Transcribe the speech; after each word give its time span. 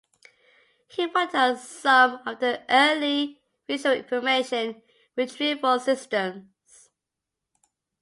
He 0.87 1.05
worked 1.05 1.35
on 1.35 1.57
some 1.57 2.23
of 2.27 2.39
the 2.39 2.63
early 2.71 3.39
visual 3.67 3.95
information 3.97 4.81
retrieval 5.15 5.79
systems. 5.79 6.89